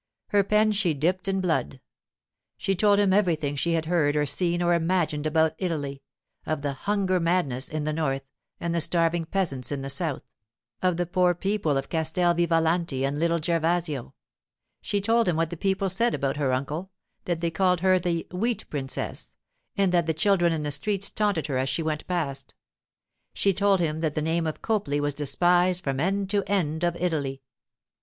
Her 0.29 0.43
pen 0.43 0.71
she 0.71 0.95
dipped 0.95 1.27
in 1.27 1.41
blood. 1.41 1.79
She 2.57 2.73
told 2.75 2.97
him 2.99 3.13
everything 3.13 3.55
she 3.55 3.73
had 3.73 3.85
heard 3.85 4.15
or 4.15 4.25
seen 4.25 4.59
or 4.63 4.73
imagined 4.73 5.27
about 5.27 5.53
Italy—of 5.59 6.63
the 6.63 6.73
'hunger 6.73 7.19
madness' 7.19 7.69
in 7.69 7.83
the 7.83 7.93
north 7.93 8.23
and 8.59 8.73
the 8.73 8.81
starving 8.81 9.25
peasants 9.25 9.71
in 9.71 9.83
the 9.83 9.91
south; 9.91 10.23
of 10.81 10.97
the 10.97 11.05
poor 11.05 11.35
people 11.35 11.77
of 11.77 11.89
Castel 11.89 12.33
Vivalanti 12.33 13.05
and 13.05 13.19
little 13.19 13.37
Gervasio. 13.37 14.15
She 14.81 15.01
told 15.01 15.27
him 15.27 15.35
what 15.35 15.51
the 15.51 15.55
people 15.55 15.87
said 15.87 16.15
about 16.15 16.37
her 16.37 16.51
uncle; 16.51 16.89
that 17.25 17.39
they 17.39 17.51
called 17.51 17.81
her 17.81 17.99
the 17.99 18.25
'Wheat 18.31 18.67
Princess'; 18.71 19.35
and 19.77 19.91
that 19.91 20.07
the 20.07 20.15
children 20.15 20.51
in 20.51 20.63
the 20.63 20.71
streets 20.71 21.11
taunted 21.11 21.45
her 21.45 21.59
as 21.59 21.69
she 21.69 21.83
went 21.83 22.07
past. 22.07 22.55
She 23.35 23.53
told 23.53 23.79
him 23.79 23.99
that 23.99 24.15
the 24.15 24.21
name 24.23 24.47
of 24.47 24.63
Copley 24.63 24.99
was 24.99 25.13
despised 25.13 25.83
from 25.83 25.99
end 25.99 26.31
to 26.31 26.43
end 26.47 26.83
of 26.83 26.95
Italy. 26.95 27.43